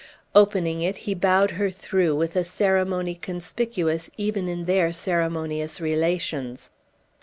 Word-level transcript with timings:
Opening 0.33 0.81
it, 0.81 0.97
he 1.05 1.13
bowed 1.13 1.51
her 1.51 1.69
through 1.69 2.15
with 2.15 2.35
a 2.35 2.43
ceremony 2.43 3.13
conspicuous 3.13 4.09
even 4.17 4.47
in 4.47 4.65
their 4.65 4.91
ceremonious 4.91 5.79
relations. 5.79 6.71